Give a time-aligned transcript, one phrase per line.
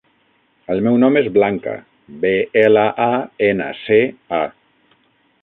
[0.75, 1.75] El meu nom és Blanca:
[2.23, 4.01] be, ela, a, ena, ce,
[4.41, 4.43] a.